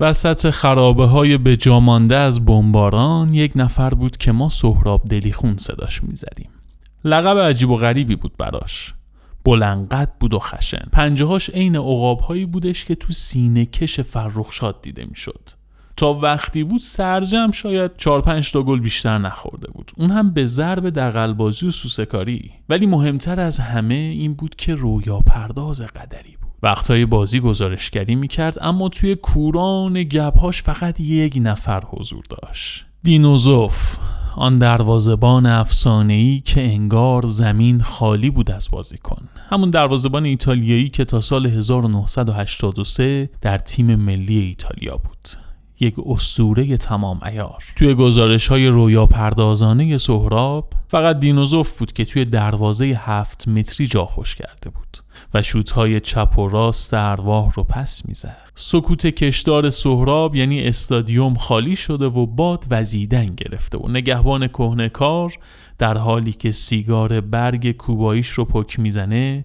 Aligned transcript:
وسط 0.00 0.50
خرابه 0.50 1.06
های 1.06 1.38
به 1.38 1.56
جامانده 1.56 2.16
از 2.16 2.44
بمباران 2.44 3.34
یک 3.34 3.52
نفر 3.56 3.90
بود 3.90 4.16
که 4.16 4.32
ما 4.32 4.48
سهراب 4.48 5.04
دلیخون 5.04 5.56
صداش 5.56 6.02
می‌زدیم. 6.02 6.50
لقب 7.04 7.38
عجیب 7.38 7.70
و 7.70 7.76
غریبی 7.76 8.16
بود 8.16 8.36
براش. 8.36 8.94
بلنقد 9.44 10.12
بود 10.20 10.34
و 10.34 10.38
خشن. 10.38 10.88
پنجهاش 10.92 11.50
عین 11.50 11.76
هایی 11.76 12.46
بودش 12.46 12.84
که 12.84 12.94
تو 12.94 13.12
سینه 13.12 13.64
کش 13.64 14.00
فرخشاد 14.00 14.82
دیده 14.82 15.04
می‌شد. 15.04 15.59
تا 16.00 16.14
وقتی 16.14 16.64
بود 16.64 16.80
سرجم 16.80 17.50
شاید 17.50 17.96
چهار 17.96 18.22
پنج 18.22 18.52
تا 18.52 18.62
گل 18.62 18.80
بیشتر 18.80 19.18
نخورده 19.18 19.70
بود. 19.70 19.92
اون 19.96 20.10
هم 20.10 20.30
به 20.30 20.46
ضرب 20.46 20.90
دقلبازی 20.90 21.66
و 21.66 21.70
سوسکاری. 21.70 22.50
ولی 22.68 22.86
مهمتر 22.86 23.40
از 23.40 23.58
همه 23.58 23.94
این 23.94 24.34
بود 24.34 24.56
که 24.56 24.74
رویا 24.74 25.18
پرداز 25.18 25.82
قدری 25.82 26.36
بود. 26.40 26.52
وقتهای 26.62 27.06
بازی 27.06 27.40
گزارشگری 27.40 28.14
می‌کرد 28.14 28.56
اما 28.60 28.88
توی 28.88 29.14
کوران 29.14 30.02
گبهاش 30.02 30.62
فقط 30.62 31.00
یک 31.00 31.38
نفر 31.42 31.82
حضور 31.86 32.24
داشت. 32.30 32.86
دینوزوف 33.02 33.96
آن 34.36 34.58
دروازبان 34.58 35.46
افسانه‌ای 35.46 36.40
که 36.40 36.62
انگار 36.62 37.26
زمین 37.26 37.80
خالی 37.80 38.30
بود 38.30 38.50
از 38.50 38.68
بازیکن. 38.70 39.28
همون 39.50 39.70
دروازبان 39.70 40.24
ایتالیایی 40.24 40.88
که 40.88 41.04
تا 41.04 41.20
سال 41.20 41.46
1983 41.46 43.30
در 43.40 43.58
تیم 43.58 43.94
ملی 43.94 44.38
ایتالیا 44.38 44.96
بود. 44.96 45.49
یک 45.80 45.94
اسطوره 46.06 46.76
تمام 46.76 47.20
ایار 47.24 47.64
توی 47.76 47.94
گزارش 47.94 48.48
های 48.48 48.66
رویا 48.66 49.06
پردازانه 49.06 49.98
سهراب 49.98 50.72
فقط 50.88 51.20
دینوزوف 51.20 51.78
بود 51.78 51.92
که 51.92 52.04
توی 52.04 52.24
دروازه 52.24 52.84
هفت 52.84 53.48
متری 53.48 53.86
جا 53.86 54.06
خوش 54.06 54.34
کرده 54.34 54.70
بود 54.70 54.96
و 55.34 55.42
شوتهای 55.42 56.00
چپ 56.00 56.38
و 56.38 56.48
راست 56.48 56.94
ارواح 56.94 57.52
رو 57.52 57.64
پس 57.64 58.08
می‌زد. 58.08 58.50
سکوت 58.54 59.06
کشدار 59.06 59.70
سهراب 59.70 60.34
یعنی 60.34 60.68
استادیوم 60.68 61.34
خالی 61.34 61.76
شده 61.76 62.06
و 62.06 62.26
باد 62.26 62.64
وزیدن 62.70 63.26
گرفته 63.26 63.78
و 63.78 63.88
نگهبان 63.88 64.48
کهنکار 64.48 65.38
در 65.78 65.96
حالی 65.96 66.32
که 66.32 66.52
سیگار 66.52 67.20
برگ 67.20 67.72
کوباییش 67.72 68.28
رو 68.28 68.44
پک 68.44 68.80
می‌زنه 68.80 69.44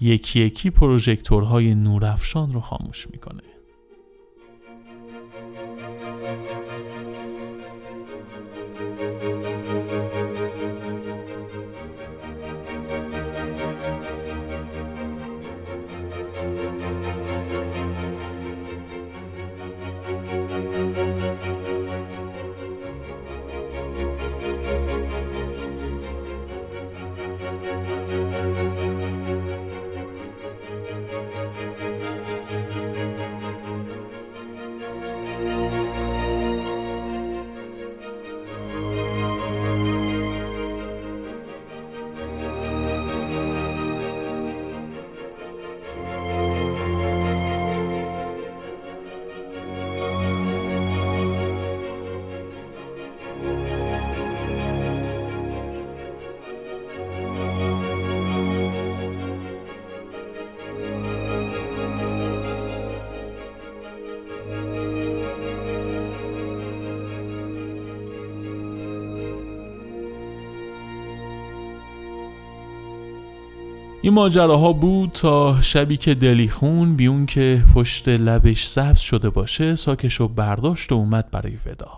یکی 0.00 0.40
یکی 0.40 0.70
پروژکتورهای 0.70 1.74
نورافشان 1.74 2.52
رو 2.52 2.60
خاموش 2.60 3.06
می‌کنه. 3.10 3.53
Música 16.44 17.23
این 74.04 74.14
ماجراها 74.14 74.72
بود 74.72 75.10
تا 75.12 75.60
شبی 75.60 75.96
که 75.96 76.14
دلیخون 76.14 76.96
بیون 76.96 77.26
که 77.26 77.64
پشت 77.74 78.08
لبش 78.08 78.66
سبز 78.66 79.00
شده 79.00 79.30
باشه 79.30 79.74
ساکش 79.74 80.14
رو 80.14 80.28
برداشت 80.28 80.92
و 80.92 80.94
اومد 80.94 81.30
برای 81.30 81.58
ودا. 81.66 81.90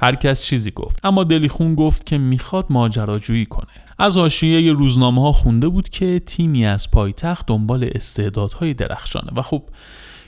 هر 0.00 0.14
کس 0.14 0.42
چیزی 0.42 0.70
گفت 0.70 1.00
اما 1.04 1.24
دلیخون 1.24 1.74
گفت 1.74 2.06
که 2.06 2.18
می‌خواد 2.18 2.66
ماجراجویی 2.70 3.46
کنه. 3.46 3.66
از 3.98 4.16
حاشیه 4.16 4.72
روزنامه 4.72 5.22
ها 5.22 5.32
خونده 5.32 5.68
بود 5.68 5.88
که 5.88 6.20
تیمی 6.26 6.66
از 6.66 6.90
پایتخت 6.90 7.46
دنبال 7.46 7.90
استعدادهای 7.94 8.74
درخشانه 8.74 9.32
و 9.36 9.42
خب 9.42 9.62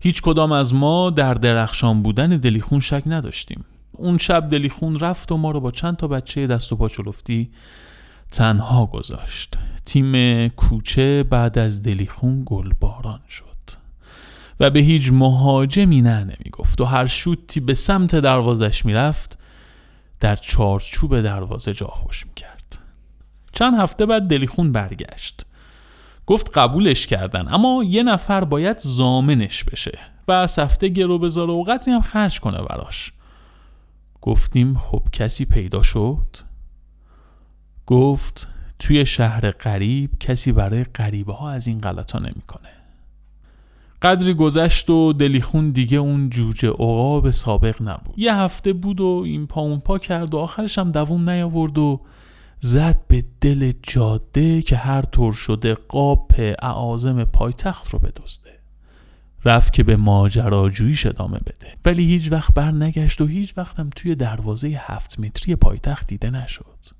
هیچ 0.00 0.22
کدام 0.22 0.52
از 0.52 0.74
ما 0.74 1.10
در 1.10 1.34
درخشان 1.34 2.02
بودن 2.02 2.28
دلیخون 2.28 2.80
شک 2.80 3.02
نداشتیم. 3.06 3.64
اون 3.92 4.18
شب 4.18 4.48
دلیخون 4.50 4.98
رفت 4.98 5.32
و 5.32 5.36
ما 5.36 5.50
رو 5.50 5.60
با 5.60 5.70
چند 5.70 5.96
تا 5.96 6.08
بچه 6.08 6.46
دست 6.46 6.72
و 6.72 6.76
پا 6.76 6.88
چلفتی 6.88 7.50
تنها 8.30 8.86
گذاشت. 8.86 9.58
تیم 9.88 10.48
کوچه 10.48 11.22
بعد 11.22 11.58
از 11.58 11.82
دلیخون 11.82 12.42
گلباران 12.46 13.20
شد 13.28 13.44
و 14.60 14.70
به 14.70 14.80
هیچ 14.80 15.12
مهاجمی 15.12 16.02
نه 16.02 16.24
نمی‌گفت 16.24 16.80
و 16.80 16.84
هر 16.84 17.06
شوتی 17.06 17.60
به 17.60 17.74
سمت 17.74 18.14
دروازش 18.14 18.84
می‌رفت 18.84 19.38
در 20.20 20.36
چارچوب 20.36 21.20
دروازه 21.20 21.74
جا 21.74 21.86
خوش 21.86 22.26
می‌کرد. 22.26 22.78
چند 23.52 23.80
هفته 23.80 24.06
بعد 24.06 24.22
دلیخون 24.22 24.72
برگشت. 24.72 25.46
گفت 26.26 26.58
قبولش 26.58 27.06
کردن 27.06 27.48
اما 27.48 27.84
یه 27.86 28.02
نفر 28.02 28.44
باید 28.44 28.78
زامنش 28.78 29.64
بشه 29.64 29.98
و 30.28 30.32
هفته 30.58 30.88
گرو 30.88 31.18
بذاره 31.18 31.52
و 31.52 31.62
قدری 31.62 31.92
هم 31.92 32.00
خرج 32.00 32.40
کنه 32.40 32.62
براش. 32.62 33.12
گفتیم 34.20 34.76
خب 34.76 35.02
کسی 35.12 35.44
پیدا 35.44 35.82
شد؟ 35.82 36.36
گفت 37.86 38.48
توی 38.78 39.06
شهر 39.06 39.50
غریب 39.50 40.10
کسی 40.20 40.52
برای 40.52 40.84
غریبه 40.84 41.32
ها 41.32 41.50
از 41.50 41.66
این 41.66 41.80
غلطا 41.80 42.18
نمی‌کنه. 42.18 42.68
قدری 44.02 44.34
گذشت 44.34 44.90
و 44.90 45.12
دلیخون 45.12 45.70
دیگه 45.70 45.98
اون 45.98 46.30
جوجه 46.30 46.68
عقاب 46.68 47.30
سابق 47.30 47.82
نبود. 47.82 48.14
یه 48.18 48.34
هفته 48.34 48.72
بود 48.72 49.00
و 49.00 49.22
این 49.24 49.46
پا 49.46 49.60
اون 49.60 49.80
پا 49.80 49.98
کرد 49.98 50.34
و 50.34 50.38
آخرش 50.38 50.78
هم 50.78 50.90
دووم 50.90 51.30
نیاورد 51.30 51.78
و 51.78 52.00
زد 52.60 53.00
به 53.08 53.24
دل 53.40 53.72
جاده 53.82 54.62
که 54.62 54.76
هر 54.76 55.02
طور 55.02 55.32
شده 55.32 55.74
قاپ 55.74 56.54
اعازم 56.62 57.24
پایتخت 57.24 57.88
رو 57.88 57.98
بدزده. 57.98 58.58
رفت 59.44 59.72
که 59.72 59.82
به 59.82 59.96
ماجراجوییش 59.96 61.06
ادامه 61.06 61.38
بده. 61.38 61.74
ولی 61.84 62.04
هیچ 62.04 62.32
وقت 62.32 62.54
بر 62.54 62.70
نگشت 62.70 63.20
و 63.20 63.26
هیچ 63.26 63.58
وقت 63.58 63.78
هم 63.78 63.90
توی 63.96 64.14
دروازه 64.14 64.68
هفت 64.68 65.20
متری 65.20 65.56
پایتخت 65.56 66.06
دیده 66.06 66.30
نشد. 66.30 66.97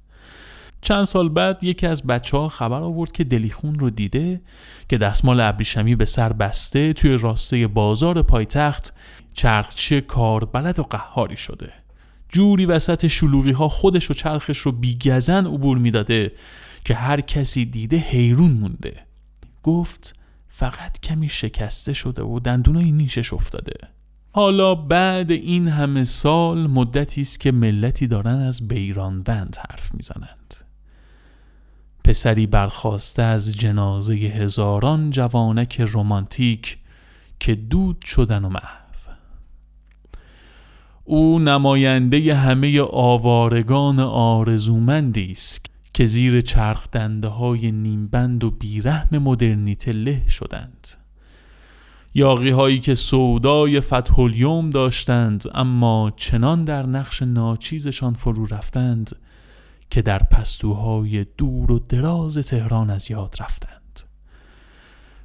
چند 0.81 1.05
سال 1.05 1.28
بعد 1.28 1.65
یکی 1.65 1.87
از 1.87 2.03
بچه 2.03 2.37
ها 2.37 2.49
خبر 2.49 2.83
آورد 2.83 3.12
که 3.12 3.25
دلیخون 3.25 3.78
رو 3.78 3.91
دیده 3.91 4.41
که 4.89 4.99
دستمال 4.99 5.41
ابریشمی 5.41 5.97
به 5.97 6.05
سر 6.05 6.33
بسته 6.33 6.93
توی 6.93 7.16
راسته 7.16 7.66
بازار 7.66 8.22
پایتخت 8.22 8.94
کار 10.09 10.44
بلد 10.44 10.78
و 10.78 10.83
قهاری 10.83 11.37
شده. 11.37 11.72
جوری 12.28 12.66
وسط 12.66 13.06
شلوغی 13.06 13.53
ها 13.53 13.69
خودش 13.69 14.11
و 14.11 14.15
چرخش 14.15 14.59
رو 14.59 14.72
بیگزن 14.72 15.47
عبور 15.47 15.78
می‌داده 15.78 16.33
که 16.84 16.95
هر 16.95 17.21
کسی 17.21 17.65
دیده 17.65 17.97
حیرون 17.97 18.50
مونده. 18.50 18.95
گفت 19.62 20.19
فقط 20.49 21.00
کمی 21.00 21.28
شکسته 21.28 21.93
شده 21.93 22.22
و 22.22 22.41
دندونای 22.41 22.93
نیشش 22.93 23.33
افتاده. 23.33 23.75
حالا 24.33 24.75
بعد 24.75 25.31
این 25.31 25.69
همه 25.69 26.04
سال 26.04 26.66
مدتی 26.66 27.21
است 27.21 27.41
که 27.41 27.53
ملتی 27.53 28.07
دارن 28.07 28.41
از 28.41 28.69
بیرانوند 28.69 29.57
حرف 29.69 29.95
می‌زنند. 29.95 30.67
پسری 32.09 32.47
برخواسته 32.47 33.22
از 33.22 33.57
جنازه 33.57 34.15
هزاران 34.15 35.10
جوانک 35.10 35.81
رومانتیک 35.81 36.78
که 37.41 37.55
دود 37.55 38.05
شدن 38.05 38.45
و 38.45 38.49
محو. 38.49 39.13
او 41.05 41.39
نماینده 41.39 42.34
همه 42.34 42.81
آوارگان 42.81 44.01
آرزومندی 44.01 45.33
است 45.33 45.66
که 45.95 46.05
زیر 46.05 46.41
چرخ 46.41 46.91
دنده 46.91 47.28
های 47.28 47.72
نیمبند 47.72 48.45
و 48.45 48.51
بیرحم 48.51 49.19
مدرنیته 49.19 49.93
له 49.93 50.28
شدند. 50.28 50.89
یاقی 52.15 52.51
هایی 52.51 52.81
که 52.81 52.95
سودای 52.95 53.81
فتح 53.81 54.28
داشتند 54.72 55.45
اما 55.55 56.13
چنان 56.16 56.65
در 56.65 56.87
نقش 56.87 57.22
ناچیزشان 57.22 58.15
فرو 58.15 58.47
رفتند 58.47 59.16
که 59.90 60.02
در 60.02 60.18
پستوهای 60.18 61.26
دور 61.36 61.72
و 61.72 61.78
دراز 61.78 62.38
تهران 62.38 62.90
از 62.90 63.10
یاد 63.10 63.36
رفتند. 63.40 64.00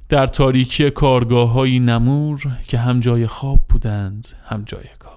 در 0.08 0.26
تاریکی 0.26 0.90
کارگاه 0.90 1.50
های 1.50 1.78
نمور 1.78 2.46
که 2.68 2.78
هم 2.78 3.00
جای 3.00 3.26
خواب 3.26 3.58
بودند 3.68 4.28
هم 4.44 4.62
جای 4.62 4.84
کار. 4.98 5.14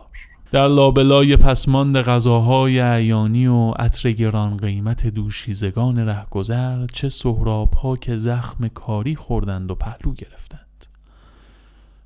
در 0.51 0.67
لابلای 0.67 1.37
پسماند 1.37 2.01
غذاهای 2.01 2.79
عیانی 2.79 3.47
و 3.47 3.71
عطر 3.71 4.11
گران 4.11 4.57
قیمت 4.57 5.07
دوشیزگان 5.07 5.99
رهگذر 5.99 6.85
چه 6.85 7.09
سهراب 7.09 7.73
ها 7.73 7.95
که 7.95 8.17
زخم 8.17 8.67
کاری 8.67 9.15
خوردند 9.15 9.71
و 9.71 9.75
پهلو 9.75 10.13
گرفتند. 10.13 10.85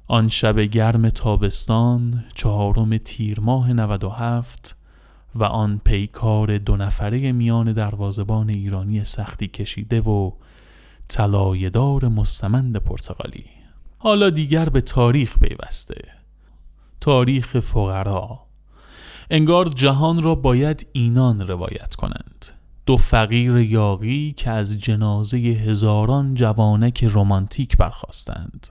آن 0.07 0.27
شب 0.27 0.59
گرم 0.59 1.09
تابستان 1.09 2.23
چهارم 2.35 2.97
تیر 2.97 3.39
ماه 3.39 3.73
97 3.73 4.75
و 5.35 5.43
آن 5.43 5.81
پیکار 5.85 6.57
دو 6.57 6.77
نفره 6.77 7.31
میان 7.31 7.73
دروازبان 7.73 8.49
ایرانی 8.49 9.03
سختی 9.03 9.47
کشیده 9.47 10.01
و 10.01 10.31
طلایه‌دار 11.07 12.07
مستمند 12.07 12.77
پرتغالی. 12.77 13.45
حالا 13.97 14.29
دیگر 14.29 14.69
به 14.69 14.81
تاریخ 14.81 15.39
پیوسته. 15.39 16.01
تاریخ 17.01 17.59
فقرا. 17.59 18.39
انگار 19.29 19.69
جهان 19.69 20.23
را 20.23 20.35
باید 20.35 20.87
اینان 20.91 21.47
روایت 21.47 21.95
کنند. 21.95 22.45
دو 22.85 22.97
فقیر 22.97 23.57
یاقی 23.57 24.33
که 24.37 24.49
از 24.51 24.79
جنازه 24.79 25.37
هزاران 25.37 26.33
جوانک 26.33 27.09
رمانتیک 27.11 27.77
برخواستند 27.77 28.67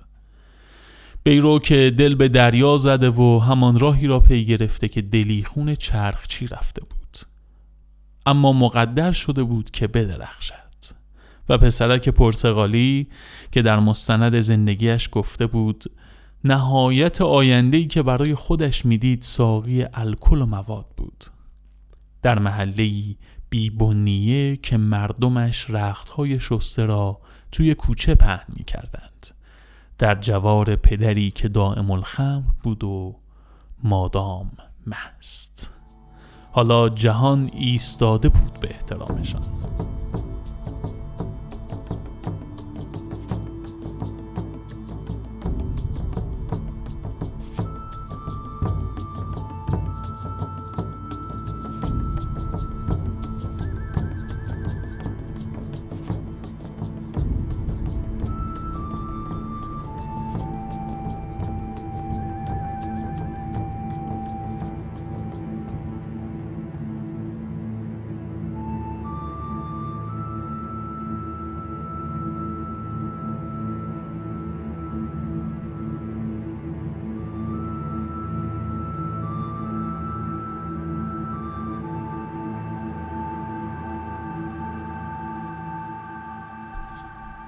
بیرو 1.23 1.59
که 1.59 1.95
دل 1.99 2.15
به 2.15 2.29
دریا 2.29 2.77
زده 2.77 3.11
و 3.11 3.39
همان 3.39 3.79
راهی 3.79 4.07
را 4.07 4.21
پی 4.21 4.45
گرفته 4.45 4.89
که 4.89 5.03
دلیخون 5.03 5.75
چرخچی 5.75 6.47
رفته 6.47 6.81
بود. 6.81 7.19
اما 8.27 8.53
مقدر 8.53 9.13
شده 9.13 9.43
بود 9.43 9.71
که 9.71 9.87
بدرخشد. 9.87 10.71
و 11.49 11.59
پسرک 11.59 12.09
پرتغالی 12.09 13.09
که 13.53 13.63
در 13.63 13.81
مستند 13.81 14.41
زندگیش 14.41 15.09
گفته 15.13 15.47
بود 15.47 15.85
نهایت 16.45 17.21
آینده‌ای 17.21 17.87
که 17.87 18.03
برای 18.03 18.35
خودش 18.35 18.87
می‌دید 18.87 19.23
ساقی 19.23 19.85
الکل 19.95 20.43
و 20.43 20.47
مواد 20.47 20.87
بود. 20.97 21.25
در 22.23 22.39
محله 22.39 23.17
بیبنیه 23.51 24.57
که 24.57 24.77
مردمش 24.77 25.71
رختهای 25.71 26.41
شسته 26.41 26.85
را 26.85 27.21
توی 27.53 27.75
کوچه 27.75 28.15
پهن 28.15 28.47
می 28.49 28.65
کردند 28.65 29.10
در 30.01 30.15
جوار 30.15 30.77
پدری 30.77 31.31
که 31.31 31.49
دائم 31.49 31.91
الخمر 31.91 32.43
بود 32.63 32.85
و 32.85 33.17
مادام 33.85 34.51
مست. 34.87 35.71
حالا 36.53 36.89
جهان 36.89 37.51
ایستاده 37.55 38.29
بود 38.29 38.61
به 38.61 38.71
احترامشان. 38.71 39.43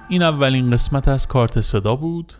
این 0.09 0.21
اولین 0.21 0.71
قسمت 0.71 1.07
از 1.07 1.27
کارت 1.27 1.61
صدا 1.61 1.95
بود 1.95 2.33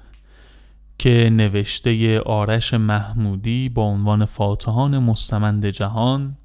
که 0.98 1.30
نوشته 1.34 2.20
آرش 2.20 2.74
محمودی 2.74 3.70
با 3.70 3.84
عنوان 3.84 4.26
فاتحان 4.26 5.00
مستمند 5.00 5.66
جهان 5.66 6.38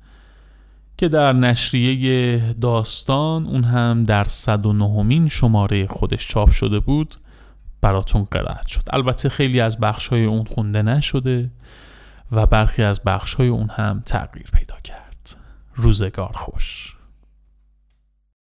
که 0.97 1.09
در 1.09 1.33
نشریه 1.33 2.39
داستان 2.53 3.47
اون 3.47 3.65
هم 3.65 4.05
در 4.05 4.25
109 4.25 5.29
شماره 5.29 5.87
خودش 5.87 6.29
چاپ 6.29 6.51
شده 6.51 6.81
بود 6.81 7.15
براتون 7.81 8.25
قرائت 8.25 8.67
شد. 8.67 8.83
البته 8.93 9.29
خیلی 9.29 9.61
از 9.61 9.81
بخشای 9.81 10.25
اون 10.25 10.45
خونده 10.45 10.83
نشده 10.83 11.51
و 12.33 12.47
برخی 12.47 12.83
از 12.83 13.01
بخشای 13.05 13.49
اون 13.49 13.69
هم 13.69 14.03
تغییر 14.07 14.47
پیدا 14.53 14.77
کرد. 14.85 15.37
روزگار 15.75 16.33
خوش. 16.35 16.98